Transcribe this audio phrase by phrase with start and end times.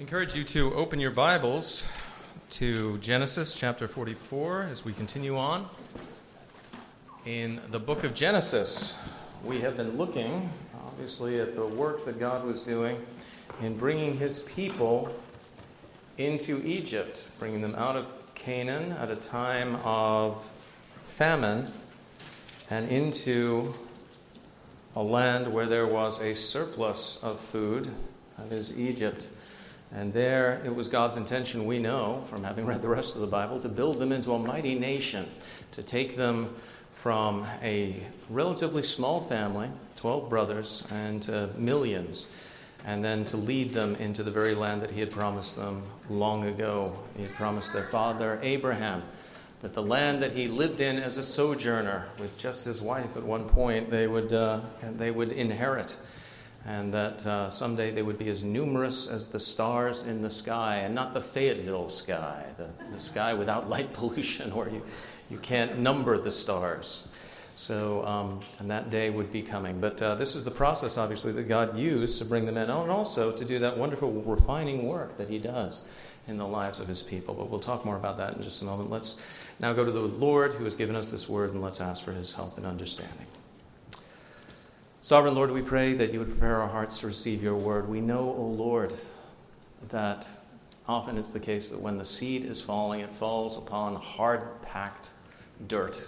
[0.00, 1.84] encourage you to open your Bibles
[2.48, 5.68] to Genesis chapter 44 as we continue on.
[7.26, 8.98] In the book of Genesis,
[9.44, 10.48] we have been looking,
[10.86, 12.98] obviously, at the work that God was doing
[13.60, 15.14] in bringing his people
[16.16, 20.42] into Egypt, bringing them out of Canaan at a time of
[21.04, 21.66] famine
[22.70, 23.74] and into
[24.96, 27.90] a land where there was a surplus of food,
[28.38, 29.28] that is Egypt.
[29.92, 33.26] And there it was God's intention, we know from having read the rest of the
[33.26, 35.26] Bible, to build them into a mighty nation,
[35.72, 36.54] to take them
[36.94, 37.96] from a
[38.28, 42.26] relatively small family, 12 brothers, and uh, millions,
[42.84, 46.46] and then to lead them into the very land that He had promised them long
[46.46, 46.94] ago.
[47.16, 49.02] He had promised their father Abraham
[49.60, 53.22] that the land that he lived in as a sojourner with just his wife at
[53.22, 54.60] one point they would, uh,
[54.96, 55.96] they would inherit
[56.66, 60.76] and that uh, someday they would be as numerous as the stars in the sky,
[60.76, 64.82] and not the Fayetteville sky, the, the sky without light pollution, where you,
[65.30, 67.08] you can't number the stars.
[67.56, 69.80] So, um, and that day would be coming.
[69.80, 72.90] But uh, this is the process, obviously, that God used to bring them in, and
[72.90, 75.92] also to do that wonderful refining work that He does
[76.26, 77.34] in the lives of His people.
[77.34, 78.90] But we'll talk more about that in just a moment.
[78.90, 79.26] Let's
[79.58, 82.12] now go to the Lord who has given us this word, and let's ask for
[82.12, 83.26] His help and understanding.
[85.02, 87.88] Sovereign Lord, we pray that you would prepare our hearts to receive your word.
[87.88, 88.92] We know, O oh Lord,
[89.88, 90.28] that
[90.86, 95.12] often it's the case that when the seed is falling, it falls upon hard packed
[95.68, 96.06] dirt.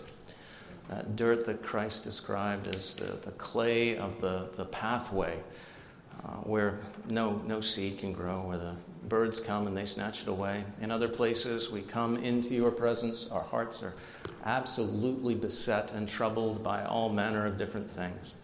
[0.90, 5.38] That dirt that Christ described as the, the clay of the, the pathway,
[6.22, 8.74] uh, where no, no seed can grow, where the
[9.08, 10.64] birds come and they snatch it away.
[10.82, 13.94] In other places, we come into your presence, our hearts are
[14.44, 18.34] absolutely beset and troubled by all manner of different things.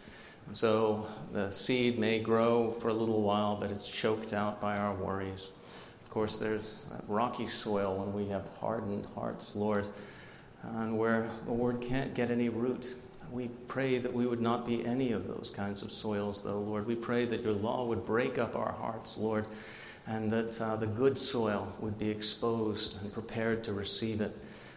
[0.48, 4.78] And so the seed may grow for a little while, but it's choked out by
[4.78, 5.48] our worries.
[6.02, 9.86] Of course, there's rocky soil when we have hardened hearts, Lord,
[10.62, 12.97] and where the word can't get any root.
[13.31, 16.87] We pray that we would not be any of those kinds of soils, though, Lord.
[16.87, 19.44] We pray that your law would break up our hearts, Lord,
[20.06, 24.34] and that uh, the good soil would be exposed and prepared to receive it.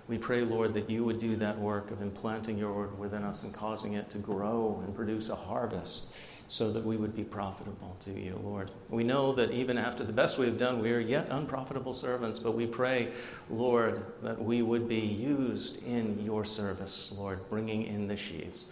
[0.08, 3.44] We pray, Lord, that you would do that work of implanting your word within us
[3.44, 6.16] and causing it to grow and produce a harvest
[6.52, 8.72] so that we would be profitable to you, Lord.
[8.90, 12.40] We know that even after the best we have done, we are yet unprofitable servants,
[12.40, 13.14] but we pray,
[13.50, 18.66] Lord, that we would be used in your service, Lord, bringing in the sheaves.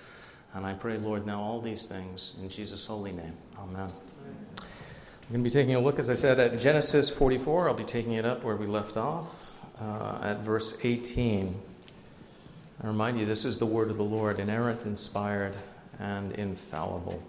[0.54, 3.38] And I pray, Lord, now all these things in Jesus' holy name.
[3.58, 3.90] Amen.
[5.30, 7.70] We're going to be taking a look, as I said, at Genesis 44.
[7.70, 9.49] I'll be taking it up where we left off
[9.80, 11.60] uh, at verse 18.
[12.84, 15.56] I remind you, this is the word of the Lord, inerrant, inspired,
[16.00, 17.22] and infallible.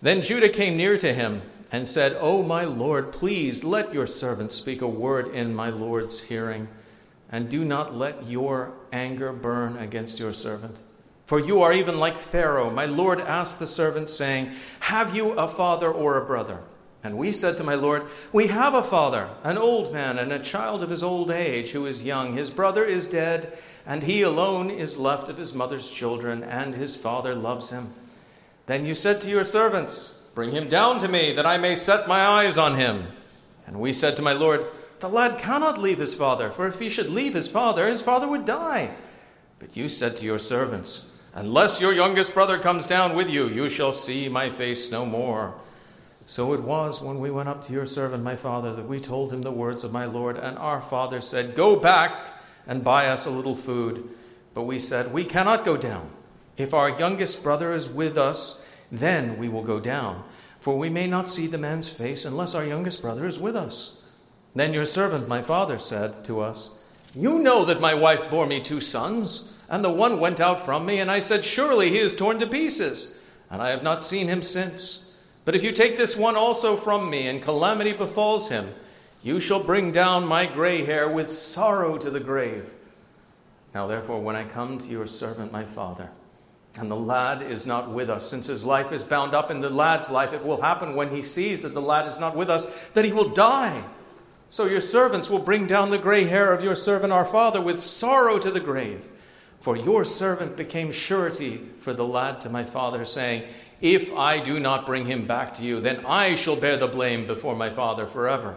[0.00, 4.52] Then Judah came near to him and said, O my Lord, please let your servant
[4.52, 6.68] speak a word in my Lord's hearing,
[7.30, 10.78] and do not let your anger burn against your servant.
[11.26, 12.70] For you are even like Pharaoh.
[12.70, 16.60] My Lord asked the servant, saying, Have you a father or a brother?
[17.04, 20.38] And we said to my Lord, We have a father, an old man, and a
[20.38, 22.34] child of his old age who is young.
[22.34, 26.96] His brother is dead, and he alone is left of his mother's children, and his
[26.96, 27.92] father loves him.
[28.64, 32.08] Then you said to your servants, Bring him down to me, that I may set
[32.08, 33.06] my eyes on him.
[33.66, 34.64] And we said to my Lord,
[35.00, 38.26] The lad cannot leave his father, for if he should leave his father, his father
[38.26, 38.90] would die.
[39.58, 43.68] But you said to your servants, Unless your youngest brother comes down with you, you
[43.68, 45.54] shall see my face no more.
[46.26, 49.32] So it was when we went up to your servant, my father, that we told
[49.32, 50.38] him the words of my Lord.
[50.38, 52.12] And our father said, Go back
[52.66, 54.08] and buy us a little food.
[54.54, 56.10] But we said, We cannot go down.
[56.56, 60.24] If our youngest brother is with us, then we will go down.
[60.60, 64.04] For we may not see the man's face unless our youngest brother is with us.
[64.54, 66.82] Then your servant, my father, said to us,
[67.14, 70.86] You know that my wife bore me two sons, and the one went out from
[70.86, 73.20] me, and I said, Surely he is torn to pieces.
[73.50, 75.03] And I have not seen him since.
[75.44, 78.72] But if you take this one also from me, and calamity befalls him,
[79.22, 82.70] you shall bring down my gray hair with sorrow to the grave.
[83.74, 86.10] Now, therefore, when I come to your servant, my father,
[86.76, 89.70] and the lad is not with us, since his life is bound up in the
[89.70, 92.66] lad's life, it will happen when he sees that the lad is not with us,
[92.94, 93.84] that he will die.
[94.48, 97.80] So your servants will bring down the gray hair of your servant our father with
[97.80, 99.08] sorrow to the grave.
[99.60, 103.44] For your servant became surety for the lad to my father, saying,
[103.84, 107.26] if I do not bring him back to you, then I shall bear the blame
[107.26, 108.56] before my father forever.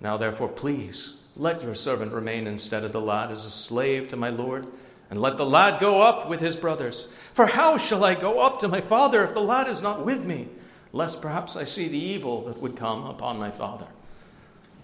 [0.00, 4.16] Now, therefore, please let your servant remain instead of the lad as a slave to
[4.16, 4.64] my Lord,
[5.10, 7.12] and let the lad go up with his brothers.
[7.34, 10.24] For how shall I go up to my father if the lad is not with
[10.24, 10.46] me,
[10.92, 13.88] lest perhaps I see the evil that would come upon my father?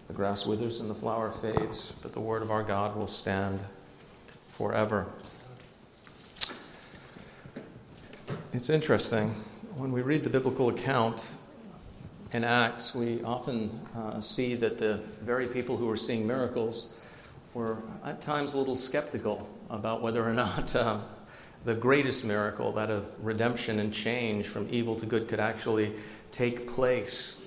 [0.08, 3.60] The grass withers and the flower fades, but the word of our God will stand
[4.58, 5.06] forever.
[8.54, 9.30] It's interesting.
[9.74, 11.26] When we read the biblical account
[12.32, 17.02] in Acts, we often uh, see that the very people who were seeing miracles
[17.52, 21.00] were at times a little skeptical about whether or not uh,
[21.64, 25.92] the greatest miracle, that of redemption and change from evil to good, could actually
[26.30, 27.44] take place.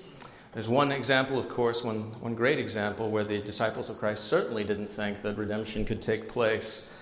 [0.52, 4.62] There's one example, of course, one, one great example where the disciples of Christ certainly
[4.62, 6.92] didn't think that redemption could take place.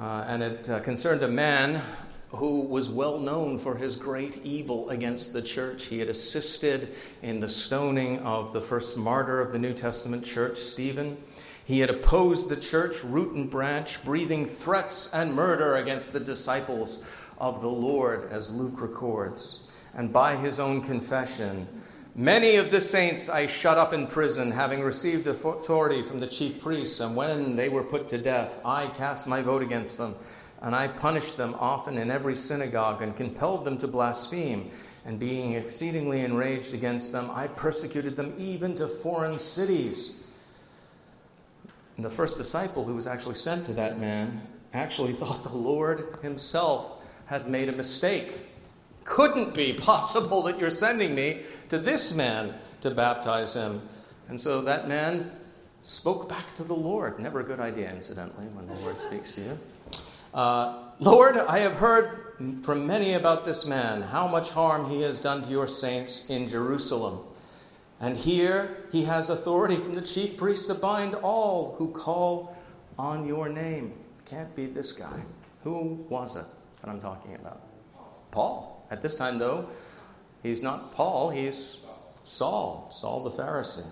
[0.00, 1.82] Uh, and it uh, concerned a man
[2.36, 5.84] who was well known for his great evil against the church.
[5.84, 6.88] He had assisted
[7.22, 11.16] in the stoning of the first martyr of the New Testament church, Stephen.
[11.64, 17.04] He had opposed the church, root and branch, breathing threats and murder against the disciples
[17.38, 19.74] of the Lord, as Luke records.
[19.94, 21.68] And by his own confession,
[22.16, 26.62] Many of the saints I shut up in prison, having received authority from the chief
[26.62, 30.14] priests, and when they were put to death, I cast my vote against them,
[30.64, 34.70] and I punished them often in every synagogue, and compelled them to blaspheme.
[35.04, 40.26] And being exceedingly enraged against them, I persecuted them even to foreign cities.
[41.96, 44.40] And the first disciple who was actually sent to that man
[44.72, 48.32] actually thought the Lord himself had made a mistake.
[49.04, 53.82] Couldn't be possible that you're sending me to this man to baptize him.
[54.30, 55.30] And so that man
[55.82, 57.18] spoke back to the Lord.
[57.18, 59.58] Never a good idea, incidentally, when the Lord speaks to you.
[60.34, 62.24] Uh, Lord, I have heard
[62.62, 66.48] from many about this man, how much harm he has done to your saints in
[66.48, 67.20] Jerusalem.
[68.00, 72.56] And here he has authority from the chief priest to bind all who call
[72.98, 73.92] on your name.
[74.26, 75.20] Can't be this guy.
[75.62, 76.46] Who was it
[76.80, 77.60] that I'm talking about?
[78.32, 78.86] Paul.
[78.90, 79.68] At this time, though,
[80.42, 81.86] he's not Paul, he's
[82.24, 83.86] Saul, Saul the Pharisee.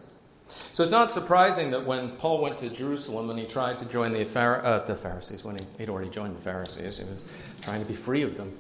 [0.73, 4.13] So it's not surprising that when Paul went to Jerusalem and he tried to join
[4.13, 7.25] the, uh, the Pharisees, when he, would already joined the Pharisees, he was
[7.61, 8.57] trying to be free of them.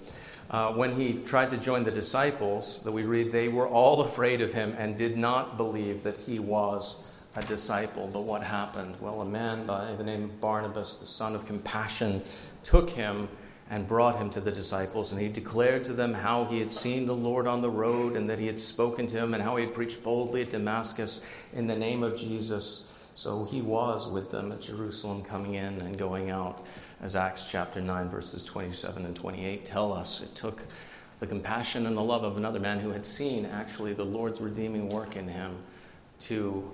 [0.50, 4.43] Uh, when he tried to join the disciples, that we read, they were all afraid
[4.43, 8.11] of him and did not believe that he was a disciple.
[8.12, 8.97] But what happened?
[9.00, 12.23] Well, a man by the name of Barnabas, the son of compassion,
[12.62, 13.29] took him
[13.70, 15.12] and brought him to the disciples.
[15.12, 18.29] And he declared to them how he had seen the Lord on the road and
[18.29, 21.67] that he had spoken to him and how he had preached boldly at Damascus in
[21.67, 22.99] the name of Jesus.
[23.14, 26.67] So he was with them at Jerusalem, coming in and going out
[27.03, 30.23] as Acts chapter 9, verses 27 and 28 tell us.
[30.23, 30.62] It took
[31.20, 34.88] the compassion and the love of another man who had seen actually the Lord's redeeming
[34.88, 35.56] work in him
[36.20, 36.70] to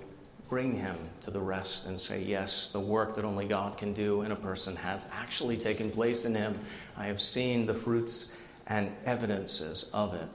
[0.49, 4.23] bring him to the rest and say, Yes, the work that only God can do
[4.23, 6.57] in a person has actually taken place in him.
[6.97, 8.35] I have seen the fruits
[8.67, 10.27] and evidences of it.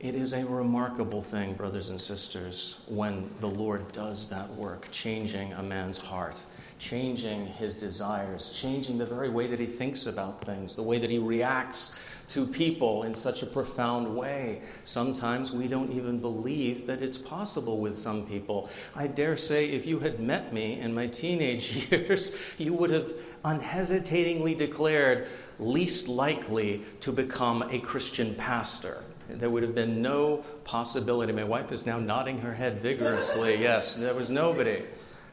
[0.00, 5.52] It is a remarkable thing, brothers and sisters, when the Lord does that work, changing
[5.52, 6.42] a man's heart
[6.82, 11.10] changing his desires, changing the very way that he thinks about things, the way that
[11.10, 14.60] he reacts to people in such a profound way.
[14.84, 18.68] Sometimes we don't even believe that it's possible with some people.
[18.96, 23.12] I dare say if you had met me in my teenage years, you would have
[23.44, 25.28] unhesitatingly declared
[25.58, 29.04] least likely to become a Christian pastor.
[29.28, 31.32] There would have been no possibility.
[31.32, 33.56] My wife is now nodding her head vigorously.
[33.56, 34.82] Yes, there was nobody.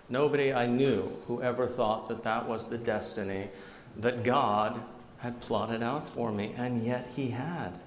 [0.09, 3.49] Nobody I knew who ever thought that that was the destiny
[3.97, 4.81] that God
[5.19, 7.79] had plotted out for me, and yet He had.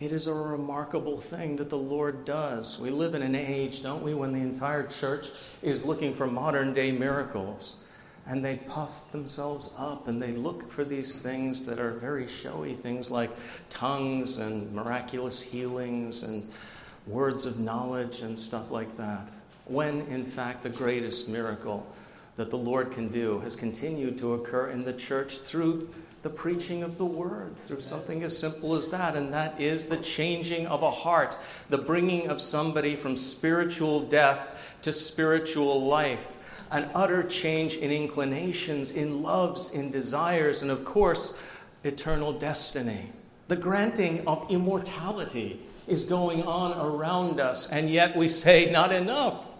[0.00, 2.80] It is a remarkable thing that the Lord does.
[2.80, 5.28] We live in an age, don't we, when the entire church
[5.62, 7.84] is looking for modern day miracles.
[8.26, 12.74] And they puff themselves up and they look for these things that are very showy
[12.74, 13.30] things like
[13.68, 16.50] tongues and miraculous healings and
[17.06, 19.28] words of knowledge and stuff like that
[19.66, 21.86] when in fact the greatest miracle
[22.36, 25.88] that the Lord can do has continued to occur in the church through
[26.22, 29.98] the preaching of the word, through something as simple as that, and that is the
[29.98, 31.36] changing of a heart,
[31.68, 38.92] the bringing of somebody from spiritual death to spiritual life, an utter change in inclinations,
[38.92, 41.38] in loves, in desires, and of course,
[41.84, 43.12] eternal destiny,
[43.48, 49.53] the granting of immortality is going on around us, and yet we say, not enough.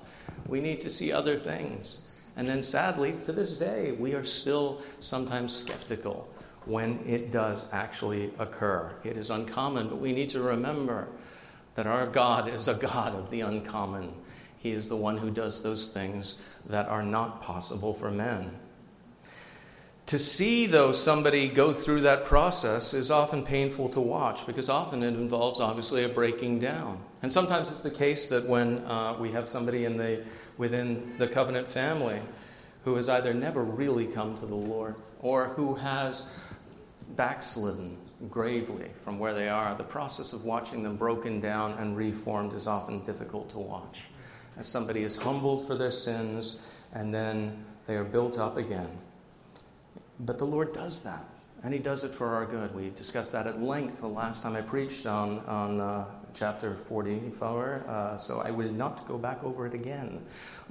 [0.47, 2.01] We need to see other things.
[2.37, 6.29] And then sadly, to this day, we are still sometimes skeptical
[6.67, 8.91] when it does actually occur.
[9.05, 11.09] It is uncommon, but we need to remember
[11.75, 14.13] that our God is a God of the uncommon.
[14.59, 16.37] He is the one who does those things
[16.67, 18.51] that are not possible for men.
[20.07, 25.03] To see, though, somebody go through that process is often painful to watch because often
[25.03, 27.03] it involves, obviously, a breaking down.
[27.23, 30.23] And sometimes it's the case that when uh, we have somebody in the,
[30.59, 32.21] within the covenant family
[32.85, 36.39] who has either never really come to the Lord or who has
[37.17, 37.97] backslidden
[38.29, 42.67] gravely from where they are, the process of watching them broken down and reformed is
[42.67, 44.03] often difficult to watch.
[44.59, 48.91] As somebody is humbled for their sins and then they are built up again.
[50.21, 51.25] But the Lord does that,
[51.63, 52.75] and He does it for our good.
[52.75, 57.85] We discussed that at length the last time I preached on, on uh, chapter 44,
[57.87, 60.25] uh, so I will not go back over it again.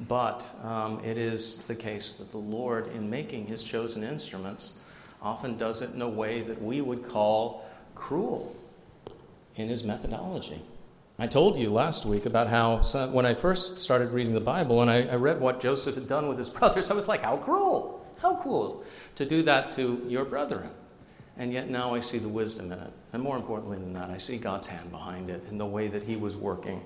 [0.07, 4.81] But um, it is the case that the Lord, in making His chosen instruments,
[5.21, 8.55] often does it in a way that we would call cruel
[9.55, 10.61] in His methodology.
[11.19, 12.81] I told you last week about how
[13.11, 16.27] when I first started reading the Bible and I, I read what Joseph had done
[16.27, 18.02] with his brothers, I was like, how cruel!
[18.23, 20.69] How cool to do that to your brethren.
[21.37, 22.91] And yet now I see the wisdom in it.
[23.11, 26.03] And more importantly than that, I see God's hand behind it in the way that
[26.03, 26.81] He was working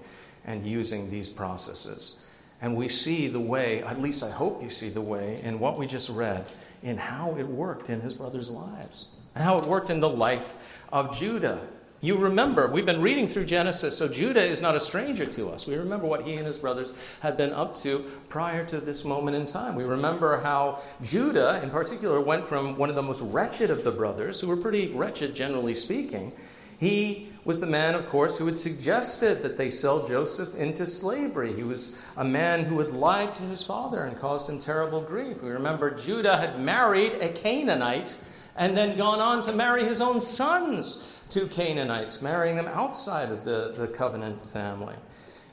[0.46, 2.26] and using these processes.
[2.60, 5.78] And we see the way, at least I hope you see the way, in what
[5.78, 6.52] we just read,
[6.82, 10.56] in how it worked in his brothers' lives, and how it worked in the life
[10.92, 11.60] of Judah
[12.00, 15.66] you remember, we've been reading through Genesis, so Judah is not a stranger to us.
[15.66, 19.36] We remember what he and his brothers had been up to prior to this moment
[19.36, 19.76] in time.
[19.76, 23.90] We remember how Judah, in particular, went from one of the most wretched of the
[23.90, 26.32] brothers, who were pretty wretched, generally speaking.
[26.80, 31.54] He was the man, of course, who had suggested that they sell Joseph into slavery.
[31.54, 35.42] He was a man who had lied to his father and caused him terrible grief.
[35.42, 38.16] We remember Judah had married a Canaanite
[38.56, 43.44] and then gone on to marry his own sons two Canaanites, marrying them outside of
[43.44, 44.96] the, the covenant family.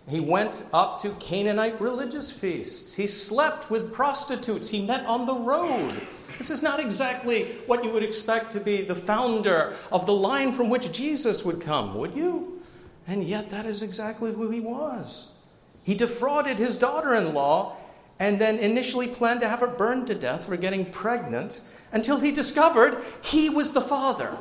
[0.09, 2.95] He went up to Canaanite religious feasts.
[2.95, 5.95] He slept with prostitutes he met on the road.
[6.38, 10.52] This is not exactly what you would expect to be the founder of the line
[10.52, 12.62] from which Jesus would come, would you?
[13.07, 15.38] And yet, that is exactly who he was.
[15.85, 17.76] He defrauded his daughter in law
[18.19, 21.61] and then initially planned to have her burned to death for getting pregnant
[21.93, 24.37] until he discovered he was the father.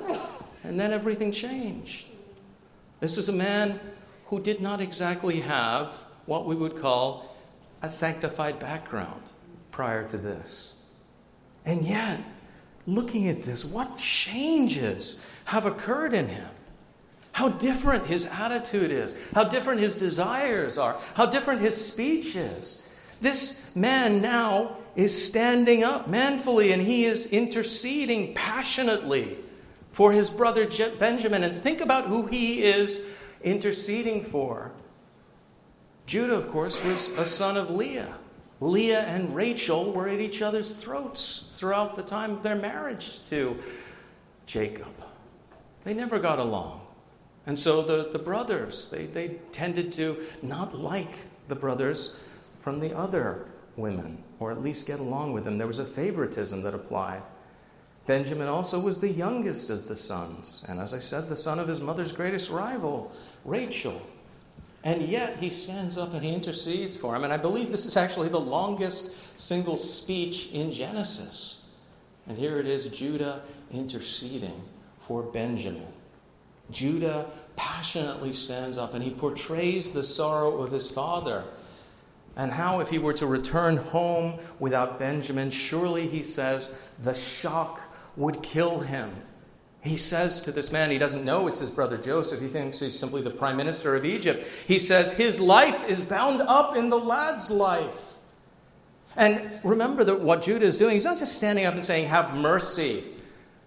[0.64, 2.10] And then everything changed.
[3.00, 3.80] This is a man
[4.28, 5.92] who did not exactly have
[6.26, 7.36] what we would call
[7.82, 9.34] a sanctified background
[9.72, 10.74] prior to this.
[11.66, 12.20] And yet,
[12.88, 16.48] looking at this, what changes have occurred in him?
[17.34, 22.88] How different his attitude is, how different his desires are, how different his speech is.
[23.22, 29.38] This man now is standing up manfully and he is interceding passionately
[29.94, 30.68] for his brother
[31.00, 31.44] Benjamin.
[31.44, 33.10] And think about who he is
[33.42, 34.72] interceding for.
[36.06, 38.14] Judah, of course, was a son of Leah.
[38.60, 43.58] Leah and Rachel were at each other's throats throughout the time of their marriage to
[44.46, 44.94] Jacob.
[45.84, 46.82] They never got along.
[47.46, 51.12] And so the, the brothers, they, they tended to not like
[51.50, 52.24] the brothers
[52.62, 53.46] from the other
[53.76, 55.58] women, or at least get along with them.
[55.58, 57.24] There was a favoritism that applied.
[58.06, 61.68] Benjamin also was the youngest of the sons, and as I said, the son of
[61.68, 63.12] his mother's greatest rival,
[63.46, 64.02] Rachel.
[64.84, 67.24] And yet he stands up and he intercedes for him.
[67.24, 71.72] And I believe this is actually the longest single speech in Genesis.
[72.28, 73.42] And here it is Judah
[73.72, 74.62] interceding
[75.08, 75.88] for Benjamin.
[76.70, 81.46] Judah passionately stands up and he portrays the sorrow of his father.
[82.36, 87.80] And how, if he were to return home without Benjamin, surely he says the shock
[88.16, 89.12] would kill him.
[89.82, 92.40] He says to this man, he doesn't know it's his brother Joseph.
[92.40, 94.48] He thinks he's simply the prime minister of Egypt.
[94.66, 98.18] He says, His life is bound up in the lad's life.
[99.18, 102.36] And remember that what Judah is doing, he's not just standing up and saying, Have
[102.38, 103.04] mercy.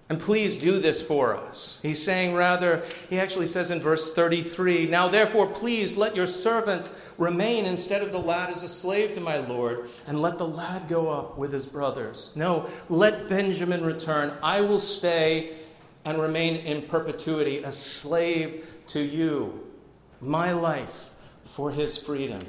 [0.08, 1.80] And please do this for us.
[1.82, 6.90] He's saying, rather, he actually says in verse 33 Now therefore, please let your servant
[7.18, 10.86] remain instead of the lad as a slave to my Lord, and let the lad
[10.86, 12.36] go up with his brothers.
[12.36, 14.32] No, let Benjamin return.
[14.42, 15.56] I will stay
[16.04, 19.66] and remain in perpetuity, a slave to you.
[20.20, 21.10] My life
[21.44, 22.46] for his freedom.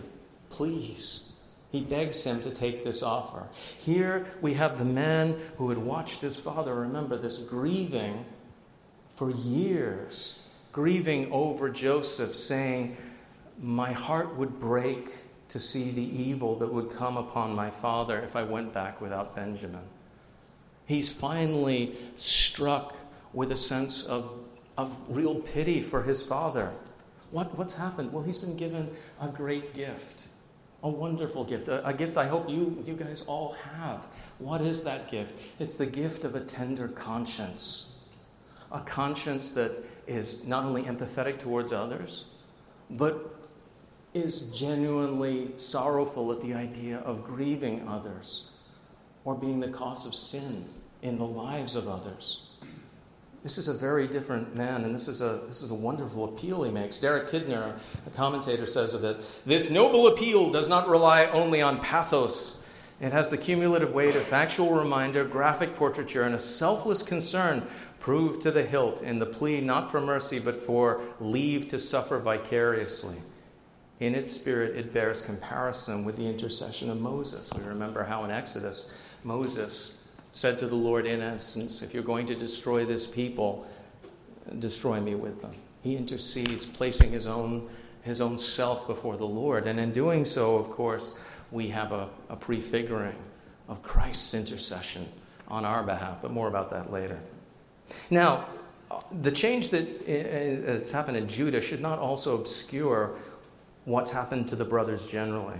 [0.52, 1.32] Please.
[1.72, 3.48] He begs him to take this offer.
[3.78, 8.26] Here we have the man who had watched his father, remember this, grieving
[9.16, 12.96] for years, grieving over Joseph, saying,
[13.62, 15.12] My heart would break
[15.50, 19.36] to see the evil that would come upon my father if I went back without
[19.36, 19.84] Benjamin.
[20.86, 22.96] He's finally struck
[23.34, 24.32] with a sense of,
[24.78, 26.72] of real pity for his father.
[27.32, 28.14] What, what's happened?
[28.14, 30.30] Well, he's been given a great gift.
[30.84, 34.02] A wonderful gift, a, a, gift I hope you, you guys all have.
[34.38, 35.34] What is that gift?
[35.60, 38.06] It's the gift of a tender conscience.
[38.72, 39.72] A conscience that
[40.06, 42.26] is not only empathetic towards others,
[42.92, 43.48] but
[44.14, 48.52] is genuinely sorrowful at the idea of grieving others
[49.26, 50.64] or being the cause of sin
[51.02, 52.47] in the lives of others.
[53.48, 56.64] This is a very different man, and this is a, this is a wonderful appeal
[56.64, 56.98] he makes.
[56.98, 61.80] Derek Kidner, a commentator, says of it this noble appeal does not rely only on
[61.80, 62.68] pathos.
[63.00, 67.66] It has the cumulative weight of factual reminder, graphic portraiture, and a selfless concern
[68.02, 72.20] proved to the hilt in the plea not for mercy, but for leave to suffer
[72.20, 73.16] vicariously.
[74.02, 77.54] In its spirit, it bears comparison with the intercession of Moses.
[77.54, 79.97] We remember how in Exodus, Moses
[80.38, 83.66] said to the Lord, in essence, if you're going to destroy this people,
[84.60, 85.52] destroy me with them.
[85.82, 87.68] He intercedes, placing his own,
[88.04, 89.66] his own self before the Lord.
[89.66, 91.20] And in doing so, of course,
[91.52, 93.16] we have a, a prefiguring
[93.68, 95.08] of Christ's intercession
[95.48, 97.20] on our behalf, but more about that later.
[98.12, 98.46] Now,
[99.24, 103.16] the change that has happened in Judah should not also obscure
[103.86, 105.60] what's happened to the brothers generally.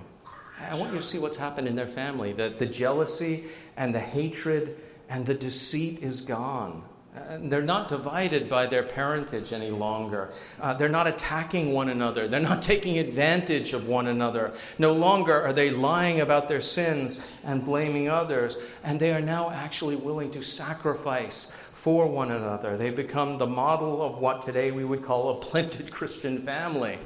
[0.70, 3.46] I want you to see what's happened in their family that the jealousy
[3.78, 4.76] and the hatred
[5.10, 6.84] and the deceit is gone.
[7.16, 10.30] Uh, they're not divided by their parentage any longer.
[10.62, 12.28] Uh, they're not attacking one another.
[12.28, 14.52] They're not taking advantage of one another.
[14.78, 18.58] No longer are they lying about their sins and blaming others.
[18.84, 22.78] And they are now actually willing to sacrifice for one another.
[22.78, 27.00] They've become the model of what today we would call a blended Christian family.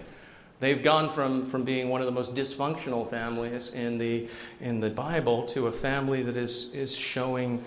[0.61, 4.91] They've gone from, from being one of the most dysfunctional families in the, in the
[4.91, 7.63] Bible to a family that is, is showing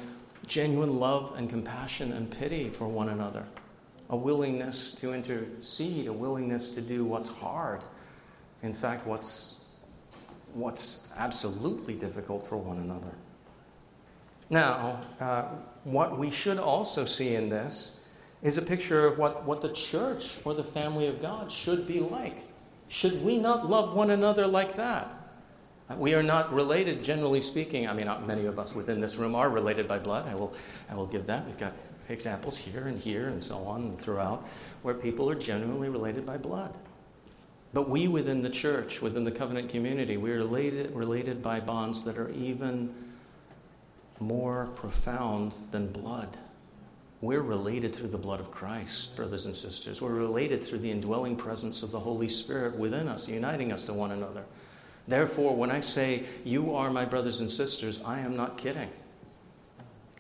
[0.46, 3.44] genuine love and compassion and pity for one another,
[4.10, 7.80] a willingness to intercede, a willingness to do what's hard.
[8.62, 9.64] In fact, what's,
[10.52, 13.10] what's absolutely difficult for one another.
[14.50, 15.42] Now, uh,
[15.82, 18.02] what we should also see in this
[18.40, 21.98] is a picture of what, what the church or the family of God should be
[21.98, 22.44] like.
[22.88, 25.10] Should we not love one another like that?
[25.88, 27.88] Uh, we are not related, generally speaking.
[27.88, 30.26] I mean, uh, many of us within this room are related by blood.
[30.26, 30.54] I will,
[30.88, 31.46] I will give that.
[31.46, 31.74] We've got
[32.08, 34.46] examples here and here and so on and throughout
[34.82, 36.76] where people are genuinely related by blood.
[37.72, 42.04] But we within the church, within the covenant community, we are related, related by bonds
[42.04, 42.94] that are even
[44.20, 46.36] more profound than blood.
[47.24, 50.02] We're related through the blood of Christ, brothers and sisters.
[50.02, 53.94] We're related through the indwelling presence of the Holy Spirit within us, uniting us to
[53.94, 54.44] one another.
[55.08, 58.90] Therefore, when I say, You are my brothers and sisters, I am not kidding.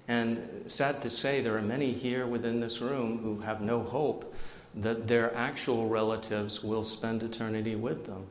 [0.08, 4.34] And sad to say, there are many here within this room who have no hope
[4.76, 8.24] that their actual relatives will spend eternity with them.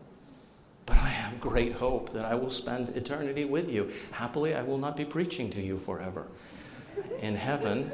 [0.87, 3.91] But I have great hope that I will spend eternity with you.
[4.09, 6.25] Happily, I will not be preaching to you forever.
[7.21, 7.91] In heaven,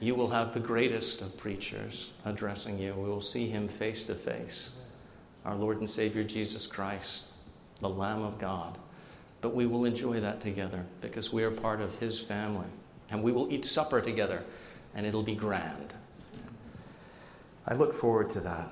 [0.00, 2.94] you will have the greatest of preachers addressing you.
[2.94, 4.72] We will see him face to face,
[5.44, 7.28] our Lord and Savior Jesus Christ,
[7.80, 8.78] the Lamb of God.
[9.40, 12.66] But we will enjoy that together because we are part of his family.
[13.10, 14.42] And we will eat supper together,
[14.94, 15.94] and it'll be grand.
[17.66, 18.68] I look forward to that.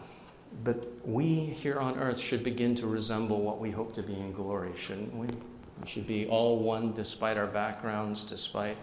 [0.62, 4.32] But we here on earth should begin to resemble what we hope to be in
[4.32, 5.26] glory, shouldn't we?
[5.26, 8.76] We should be all one despite our backgrounds, despite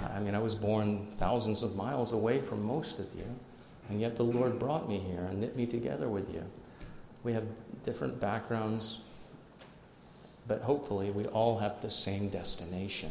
[0.00, 3.26] I mean, I was born thousands of miles away from most of you,
[3.88, 6.42] and yet the Lord brought me here and knit me together with you.
[7.24, 7.44] We have
[7.82, 9.00] different backgrounds,
[10.48, 13.10] but hopefully we all have the same destination.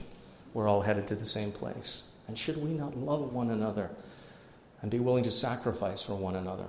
[0.53, 2.03] We're all headed to the same place.
[2.27, 3.89] And should we not love one another
[4.81, 6.65] and be willing to sacrifice for one another?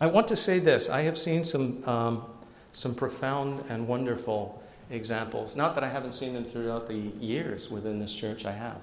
[0.00, 2.24] I want to say this I have seen some, um,
[2.72, 5.56] some profound and wonderful examples.
[5.56, 8.80] Not that I haven't seen them throughout the years within this church, I have.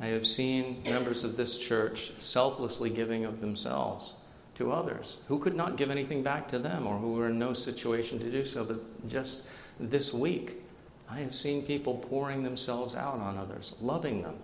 [0.00, 4.14] I have seen members of this church selflessly giving of themselves
[4.54, 7.52] to others who could not give anything back to them or who were in no
[7.52, 8.64] situation to do so.
[8.64, 9.48] But just
[9.80, 10.62] this week,
[11.10, 14.36] I have seen people pouring themselves out on others, loving them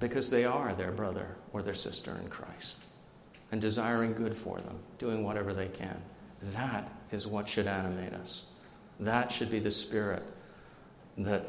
[0.00, 2.84] because they are their brother or their sister in Christ
[3.52, 6.00] and desiring good for them, doing whatever they can.
[6.54, 8.44] That is what should animate us.
[9.00, 10.22] That should be the spirit
[11.18, 11.44] that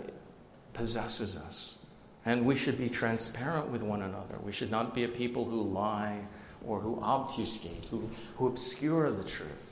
[0.74, 1.78] possesses us
[2.26, 4.38] and we should be transparent with one another.
[4.44, 6.20] We should not be a people who lie
[6.66, 9.70] or who obfuscate, who, who obscure the truth.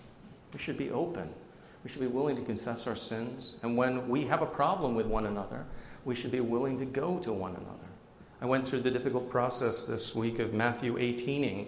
[0.54, 1.30] We should be open.
[1.84, 3.60] We should be willing to confess our sins.
[3.64, 5.66] And when we have a problem with one another,
[6.06, 7.78] we should be willing to go to one another.
[8.42, 11.68] I went through the difficult process this week of Matthew 18ing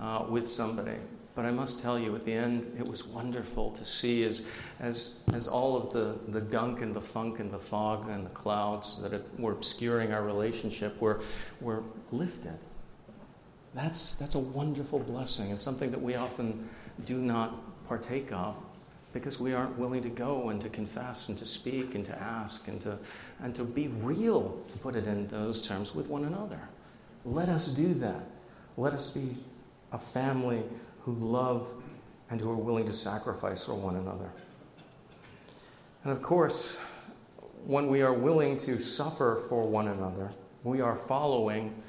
[0.00, 0.96] uh, with somebody.
[1.36, 4.46] But I must tell you, at the end, it was wonderful to see as,
[4.80, 8.30] as, as all of the, the gunk and the funk and the fog and the
[8.30, 11.20] clouds that were obscuring our relationship were,
[11.60, 12.56] were lifted.
[13.74, 16.66] That's, that's a wonderful blessing and something that we often
[17.04, 18.56] do not partake of
[19.12, 22.68] because we aren't willing to go and to confess and to speak and to ask
[22.68, 22.98] and to,
[23.42, 26.60] and to be real, to put it in those terms, with one another.
[27.26, 28.24] Let us do that.
[28.78, 29.36] Let us be
[29.92, 30.62] a family
[31.06, 31.72] who love
[32.30, 34.28] and who are willing to sacrifice for one another.
[36.02, 36.76] And of course,
[37.64, 40.32] when we are willing to suffer for one another,
[40.64, 41.80] we are following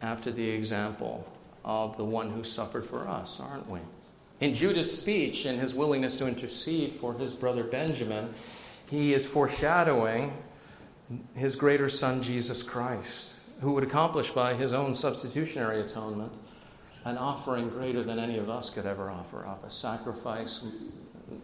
[0.00, 1.30] after the example
[1.66, 3.80] of the one who suffered for us, aren't we?
[4.40, 8.32] In Judah's speech and his willingness to intercede for his brother Benjamin,
[8.88, 10.32] he is foreshadowing
[11.34, 16.38] his greater son, Jesus Christ, who would accomplish by his own substitutionary atonement
[17.04, 20.66] an offering greater than any of us could ever offer up, a sacrifice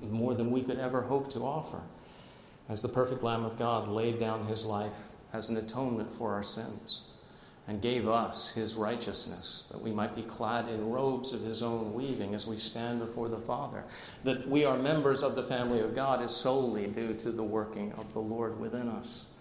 [0.02, 1.80] more than we could ever hope to offer.
[2.68, 6.42] As the perfect Lamb of God laid down his life as an atonement for our
[6.42, 7.10] sins
[7.68, 11.94] and gave us his righteousness, that we might be clad in robes of his own
[11.94, 13.82] weaving as we stand before the Father.
[14.24, 17.92] That we are members of the family of God is solely due to the working
[17.92, 19.32] of the Lord within us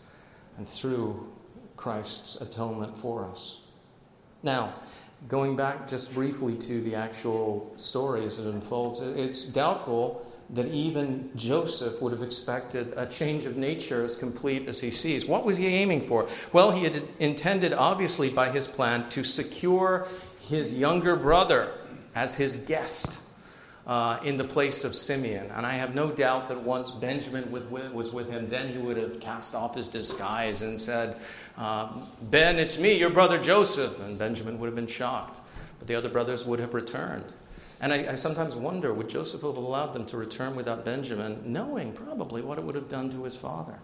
[0.58, 1.32] and through
[1.78, 3.62] Christ's atonement for us.
[4.42, 4.76] Now,
[5.28, 11.32] going back just briefly to the actual story as it unfolds, it's doubtful that even
[11.36, 15.26] Joseph would have expected a change of nature as complete as he sees.
[15.26, 16.30] What was he aiming for?
[16.54, 20.08] Well, he had intended, obviously, by his plan, to secure
[20.40, 21.74] his younger brother
[22.14, 23.25] as his guest.
[23.88, 25.52] Uh, in the place of Simeon.
[25.52, 29.20] And I have no doubt that once Benjamin was with him, then he would have
[29.20, 31.18] cast off his disguise and said,
[31.56, 31.90] uh,
[32.24, 34.00] Ben, it's me, your brother Joseph.
[34.00, 35.40] And Benjamin would have been shocked.
[35.78, 37.32] But the other brothers would have returned.
[37.80, 41.94] And I, I, sometimes wonder would Joseph have allowed them to return without Benjamin, knowing
[41.94, 43.78] probably what it would have done to his father?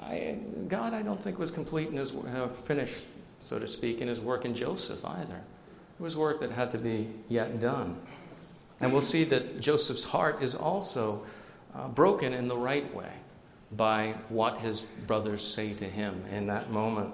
[0.00, 3.04] I, God, I don't think was complete in his uh, finished,
[3.40, 5.40] so to speak, in his work in Joseph either.
[5.98, 7.98] It was work that had to be yet done.
[8.80, 11.24] And we'll see that Joseph's heart is also
[11.74, 13.10] uh, broken in the right way
[13.72, 17.12] by what his brothers say to him in that moment.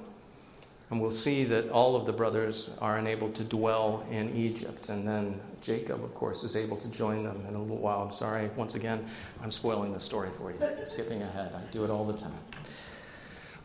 [0.91, 4.91] And we'll see that all of the brothers are unable to dwell in Egypt.
[4.91, 8.03] And then Jacob, of course, is able to join them in a little while.
[8.03, 9.07] I'm sorry, once again,
[9.43, 11.55] I'm spoiling the story for you, skipping ahead.
[11.55, 12.39] I do it all the time.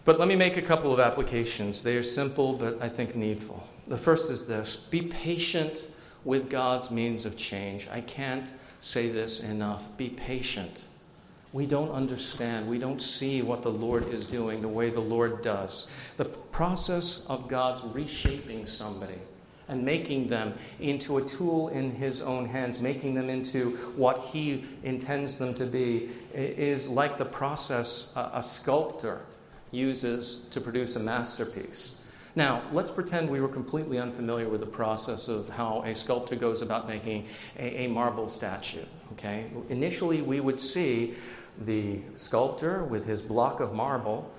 [0.06, 1.84] But let me make a couple of applications.
[1.84, 3.62] They are simple, but I think needful.
[3.88, 5.82] The first is this be patient
[6.28, 7.88] with God's means of change.
[7.92, 9.98] I can't say this enough.
[9.98, 10.88] Be patient
[11.54, 12.68] we don't understand.
[12.68, 15.90] We don't see what the Lord is doing the way the Lord does.
[16.18, 19.18] The process of God's reshaping somebody
[19.70, 24.66] and making them into a tool in His own hands, making them into what He
[24.84, 29.22] intends them to be, is like the process a sculptor
[29.72, 31.97] uses to produce a masterpiece.
[32.38, 36.62] Now, let's pretend we were completely unfamiliar with the process of how a sculptor goes
[36.62, 37.26] about making
[37.58, 38.86] a, a marble statue.
[39.14, 39.50] Okay?
[39.70, 41.16] Initially, we would see
[41.66, 44.32] the sculptor with his block of marble,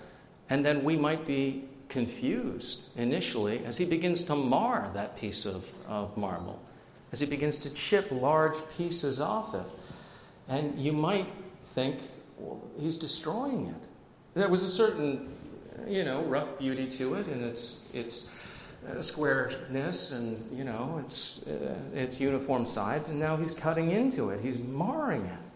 [0.48, 5.68] and then we might be confused initially as he begins to mar that piece of,
[5.88, 6.62] of marble,
[7.11, 9.66] as he begins to chip large pieces off it.
[10.46, 11.26] And you might
[11.64, 11.98] think,
[12.38, 13.88] well, he's destroying it.
[14.34, 15.34] There was a certain,
[15.86, 18.34] you know, rough beauty to it, and its its
[18.88, 23.10] uh, squareness, and you know, its uh, its uniform sides.
[23.10, 24.40] And now he's cutting into it.
[24.40, 25.48] He's marring it.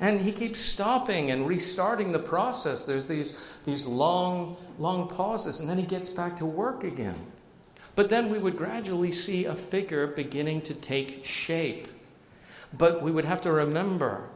[0.00, 2.84] And he keeps stopping and restarting the process.
[2.84, 7.18] There's these, these long, long pauses, and then he gets back to work again.
[7.94, 11.86] But then we would gradually see a figure beginning to take shape.
[12.76, 14.28] But we would have to remember,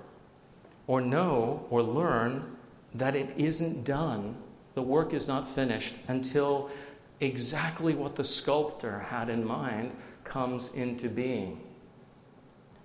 [0.87, 2.57] or know, or learn
[2.95, 4.37] that it isn't done.
[4.79, 6.71] The work is not finished until
[7.19, 9.91] exactly what the sculptor had in mind
[10.23, 11.61] comes into being.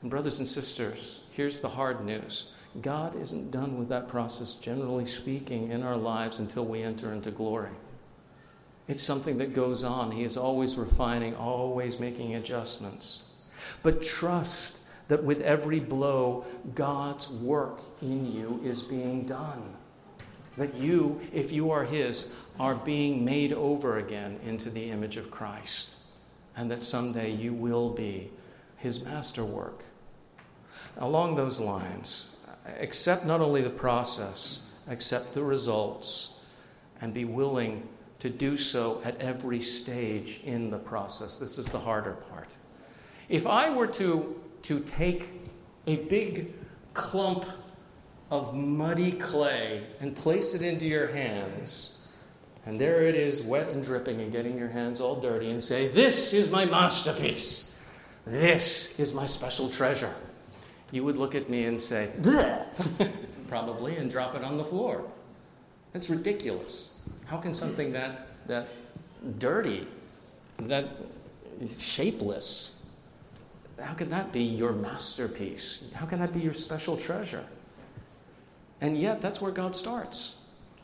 [0.01, 2.51] And, brothers and sisters, here's the hard news
[2.81, 7.29] God isn't done with that process, generally speaking, in our lives until we enter into
[7.29, 7.69] glory.
[8.87, 10.09] It's something that goes on.
[10.09, 13.33] He is always refining, always making adjustments.
[13.83, 14.79] But trust
[15.09, 19.75] that with every blow, God's work in you is being done.
[20.57, 25.31] That you, if you are His, are being made over again into the image of
[25.31, 25.95] Christ.
[26.55, 28.29] And that someday you will be
[28.77, 29.83] His masterwork.
[30.97, 32.37] Along those lines,
[32.79, 36.41] accept not only the process, accept the results,
[37.01, 37.87] and be willing
[38.19, 41.39] to do so at every stage in the process.
[41.39, 42.55] This is the harder part.
[43.27, 45.29] If I were to, to take
[45.87, 46.53] a big
[46.93, 47.45] clump
[48.33, 52.01] of muddy clay and place it into your hands,
[52.65, 55.87] and there it is, wet and dripping, and getting your hands all dirty, and say,
[55.87, 57.77] This is my masterpiece.
[58.25, 60.15] This is my special treasure.
[60.89, 62.09] You would look at me and say,
[63.49, 65.05] probably, and drop it on the floor.
[65.91, 66.95] That's ridiculous.
[67.25, 68.67] How can something that, that
[69.37, 69.85] dirty,
[70.61, 70.87] that
[71.69, 72.83] shapeless,
[73.79, 75.91] how can that be your masterpiece?
[75.93, 77.45] How can that be your special treasure?
[78.83, 80.41] And yet, that's where God starts,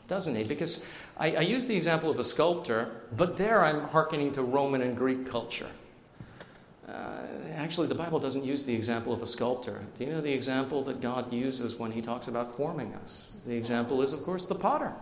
[0.08, 0.42] doesn't He?
[0.42, 0.86] Because
[1.18, 4.96] I, I use the example of a sculptor, but there I'm hearkening to Roman and
[4.96, 5.68] Greek culture.
[6.88, 6.92] Uh,
[7.54, 9.82] actually, the Bible doesn't use the example of a sculptor.
[9.96, 13.32] Do you know the example that God uses when He talks about forming us?
[13.46, 14.94] The example is, of course, the potter.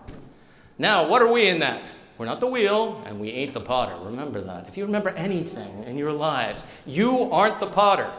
[0.76, 1.94] Now, what are we in that?
[2.18, 3.96] We're not the wheel, and we ain't the potter.
[4.04, 4.66] Remember that.
[4.66, 8.10] If you remember anything in your lives, you aren't the potter.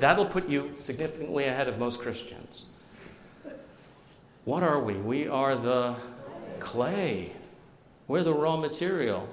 [0.00, 2.64] That'll put you significantly ahead of most Christians.
[4.46, 4.94] What are we?
[4.94, 5.96] We are the
[6.60, 7.32] clay.
[8.06, 9.28] We're the raw material,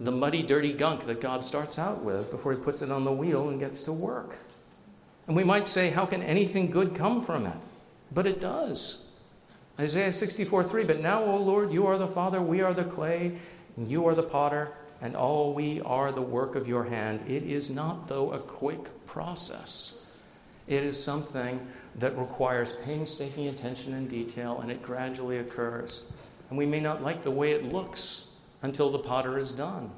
[0.00, 3.12] the muddy, dirty gunk that God starts out with before He puts it on the
[3.12, 4.36] wheel and gets to work.
[5.28, 7.56] And we might say, How can anything good come from it?
[8.12, 9.12] But it does.
[9.78, 13.38] Isaiah 64 3, but now, O Lord, you are the Father, we are the clay,
[13.76, 17.20] and you are the potter, and all we are the work of your hand.
[17.28, 20.16] It is not, though, a quick process.
[20.66, 21.64] It is something
[21.98, 26.04] that requires painstaking attention and detail, and it gradually occurs.
[26.50, 29.90] And we may not like the way it looks until the potter is done.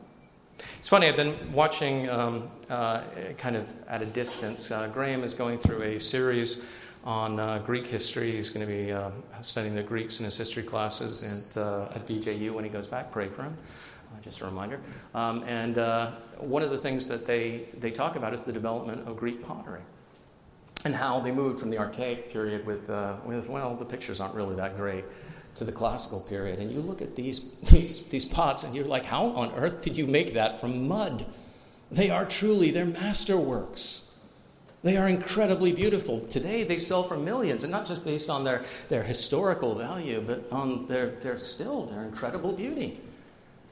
[0.78, 3.02] It's funny, I've been watching um, uh,
[3.38, 4.70] kind of at a distance.
[4.70, 6.68] Uh, Graham is going through a series
[7.04, 8.32] on uh, Greek history.
[8.32, 9.10] He's going to be uh,
[9.40, 13.10] studying the Greeks in his history classes at, uh, at BJU when he goes back.
[13.10, 13.56] Pray for him.
[14.12, 14.80] Uh, just a reminder.
[15.14, 19.06] Um, and uh, one of the things that they, they talk about is the development
[19.08, 19.80] of Greek pottery
[20.85, 24.35] and how they moved from the archaic period with, uh, with well, the pictures aren't
[24.35, 25.05] really that great,
[25.55, 26.59] to the classical period.
[26.59, 29.97] And you look at these, these, these pots and you're like, how on earth did
[29.97, 31.27] you make that from mud?
[31.90, 34.07] They are truly, they're masterworks.
[34.83, 36.21] They are incredibly beautiful.
[36.21, 40.45] Today they sell for millions, and not just based on their, their historical value, but
[40.51, 42.99] on their, their still, their incredible beauty.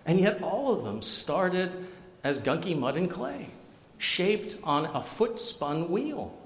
[0.04, 1.86] And yet all of them started
[2.24, 3.48] as gunky mud and clay,
[3.96, 6.37] shaped on a foot spun wheel.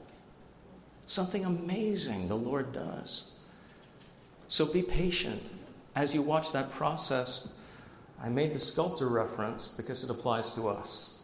[1.13, 3.33] Something amazing the Lord does.
[4.49, 5.51] So be patient
[5.95, 7.59] as you watch that process.
[8.23, 11.21] I made the sculptor reference because it applies to us.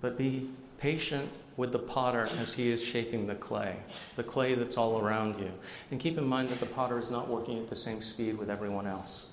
[0.00, 3.76] But be patient with the potter as he is shaping the clay,
[4.16, 5.52] the clay that's all around you.
[5.90, 8.48] And keep in mind that the potter is not working at the same speed with
[8.48, 9.32] everyone else.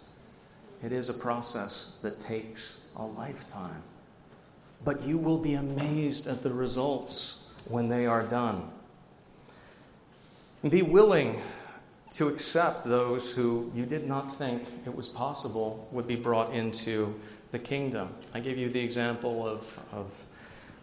[0.84, 3.82] It is a process that takes a lifetime.
[4.84, 8.72] But you will be amazed at the results when they are done.
[10.66, 11.40] And be willing
[12.14, 17.14] to accept those who you did not think it was possible would be brought into
[17.52, 18.10] the kingdom.
[18.34, 20.12] I gave you the example of, of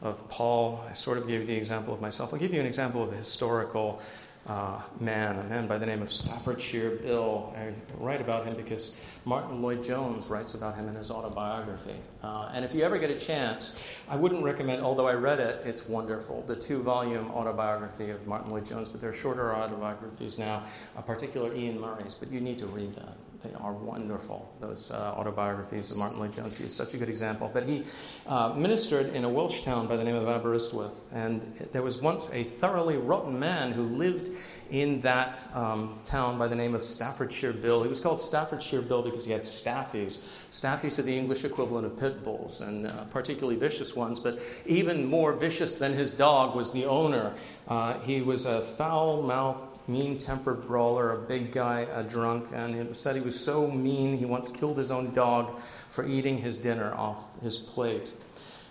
[0.03, 0.85] of Paul.
[0.89, 2.33] I sort of gave you the example of myself.
[2.33, 4.01] I'll give you an example of a historical
[4.47, 7.55] uh, man, a man by the name of Staffordshire Bill.
[7.57, 11.95] I write about him because Martyn Lloyd-Jones writes about him in his autobiography.
[12.23, 15.63] Uh, and if you ever get a chance, I wouldn't recommend, although I read it,
[15.65, 20.65] it's wonderful, the two volume autobiography of Martyn Lloyd-Jones, but there are shorter autobiographies now,
[20.97, 23.17] a particular Iain Murray's, but you need to read that.
[23.45, 26.57] They are wonderful, those uh, autobiographies of Martyn Lloyd-Jones.
[26.57, 27.51] He is such a good example.
[27.53, 27.83] But he
[28.27, 31.41] uh, ministered in a Welsh town by the name of Aberystwyth, and
[31.73, 34.31] there was once a thoroughly rotten man who lived
[34.71, 37.83] in that um, town by the name of Staffordshire Bill.
[37.83, 40.29] He was called Staffordshire Bill because he had staffies.
[40.53, 45.05] Staffies are the English equivalent of pit bulls, and uh, particularly vicious ones, but even
[45.05, 47.35] more vicious than his dog was the owner.
[47.67, 52.75] Uh, he was a foul mouthed mean tempered brawler, a big guy, a drunk, and
[52.75, 56.59] it said he was so mean he once killed his own dog for eating his
[56.59, 58.15] dinner off his plate.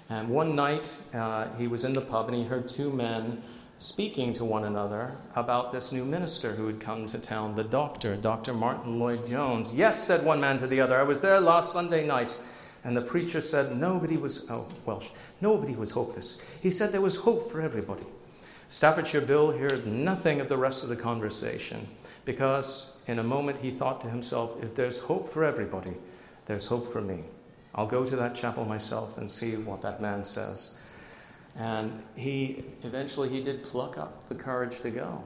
[0.09, 3.41] And one night uh, he was in the pub and he heard two men
[3.77, 8.15] speaking to one another about this new minister who had come to town, the doctor,
[8.15, 8.53] Dr.
[8.53, 9.73] Martyn Lloyd-Jones.
[9.73, 12.37] Yes, said one man to the other, I was there last Sunday night.
[12.83, 16.45] And the preacher said, Nobody was, oh, Welsh, nobody was hopeless.
[16.61, 18.05] He said there was hope for everybody.
[18.71, 21.85] Staffordshire Bill heard nothing of the rest of the conversation
[22.23, 25.93] because in a moment he thought to himself, if there's hope for everybody,
[26.45, 27.25] there's hope for me.
[27.75, 30.79] I'll go to that chapel myself and see what that man says.
[31.57, 35.21] And he eventually he did pluck up the courage to go.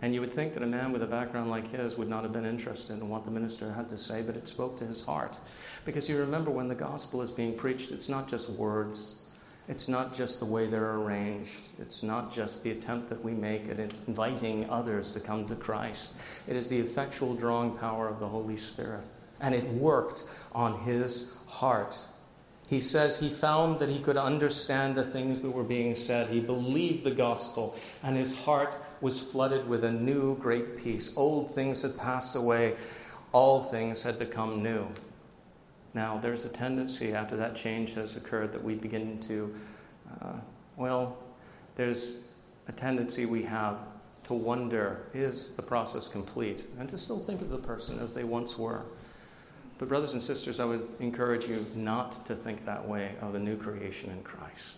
[0.00, 2.32] And you would think that a man with a background like his would not have
[2.32, 5.36] been interested in what the minister had to say, but it spoke to his heart.
[5.84, 9.25] Because you remember when the gospel is being preached, it's not just words,
[9.68, 11.70] It's not just the way they're arranged.
[11.80, 16.14] It's not just the attempt that we make at inviting others to come to Christ.
[16.46, 19.10] It is the effectual drawing power of the Holy Spirit.
[19.40, 21.96] And it worked on his heart.
[22.68, 26.28] He says he found that he could understand the things that were being said.
[26.28, 31.16] He believed the gospel, and his heart was flooded with a new great peace.
[31.16, 32.74] Old things had passed away,
[33.32, 34.88] all things had become new.
[35.96, 39.54] Now, there's a tendency after that change has occurred that we begin to,
[40.20, 40.34] uh,
[40.76, 41.16] well,
[41.74, 42.24] there's
[42.68, 43.78] a tendency we have
[44.24, 46.66] to wonder is the process complete?
[46.78, 48.82] And to still think of the person as they once were.
[49.78, 53.38] But, brothers and sisters, I would encourage you not to think that way of the
[53.38, 54.76] new creation in Christ.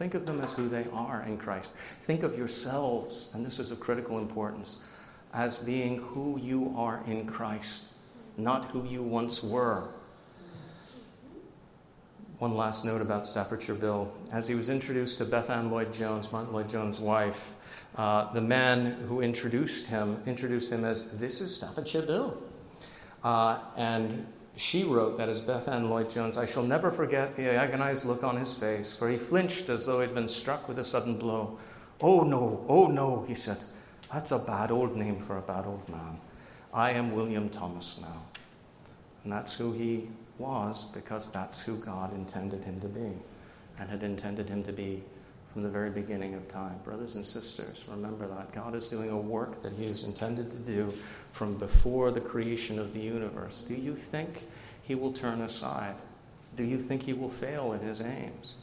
[0.00, 1.74] Think of them as who they are in Christ.
[2.00, 4.84] Think of yourselves, and this is of critical importance,
[5.32, 7.84] as being who you are in Christ,
[8.36, 9.90] not who you once were.
[12.38, 14.12] One last note about Staffordshire Bill.
[14.30, 17.54] As he was introduced to Bethan Lloyd Jones, Martyn Lloyd Jones' wife,
[17.96, 22.36] uh, the man who introduced him introduced him as, This is Staffordshire Bill.
[23.24, 28.04] Uh, and she wrote that as Bethan Lloyd Jones, I shall never forget the agonized
[28.04, 30.84] look on his face, for he flinched as though he had been struck with a
[30.84, 31.58] sudden blow.
[32.02, 33.56] Oh no, oh no, he said.
[34.12, 36.20] That's a bad old name for a bad old man.
[36.74, 38.24] I am William Thomas now.
[39.24, 43.12] And that's who he was because that's who God intended him to be
[43.78, 45.02] and had intended him to be
[45.52, 46.78] from the very beginning of time.
[46.84, 48.52] Brothers and sisters, remember that.
[48.52, 50.92] God is doing a work that he is intended to do
[51.32, 53.62] from before the creation of the universe.
[53.62, 54.46] Do you think
[54.82, 55.94] he will turn aside?
[56.56, 58.54] Do you think he will fail in his aims?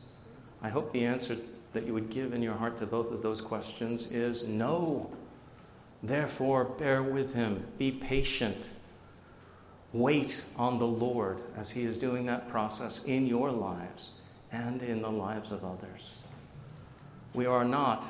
[0.61, 1.35] I hope the answer
[1.73, 5.11] that you would give in your heart to both of those questions is no.
[6.03, 8.67] Therefore, bear with him, be patient
[9.93, 14.11] Wait on the Lord as He is doing that process in your lives
[14.51, 16.15] and in the lives of others.
[17.35, 18.05] We are not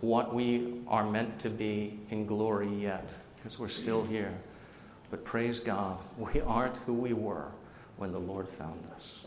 [0.00, 4.32] what we are meant to be in glory yet, because we're still here.
[5.10, 7.48] But praise God, we aren't who we were
[7.98, 9.26] when the Lord found us.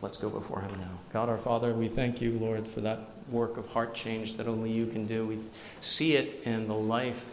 [0.00, 0.98] Let's go before Him now.
[1.12, 2.98] God our Father, we thank you, Lord, for that
[3.30, 5.24] work of heart change that only you can do.
[5.24, 5.38] We
[5.80, 7.32] see it in the life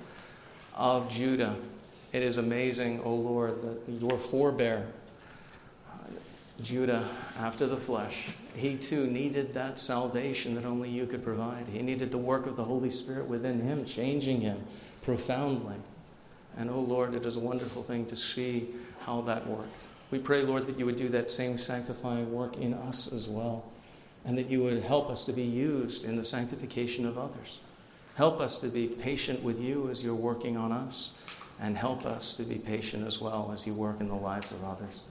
[0.75, 1.55] of Judah
[2.11, 4.85] it is amazing, O Lord, that your forebear,
[6.61, 11.67] Judah, after the flesh, he too needed that salvation that only you could provide.
[11.67, 14.61] He needed the work of the Holy Spirit within him, changing him
[15.03, 15.77] profoundly.
[16.57, 18.67] And, O Lord, it is a wonderful thing to see
[19.01, 19.87] how that worked.
[20.11, 23.71] We pray, Lord, that you would do that same sanctifying work in us as well,
[24.25, 27.61] and that you would help us to be used in the sanctification of others.
[28.15, 31.17] Help us to be patient with you as you're working on us
[31.61, 34.63] and help us to be patient as well as you work in the lives of
[34.63, 35.03] others.